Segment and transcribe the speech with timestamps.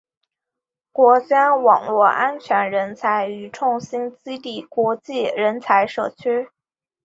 [0.91, 6.49] 国家网络安全人才与创新基地国际人才社区